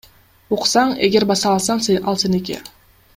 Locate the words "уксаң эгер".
0.57-1.27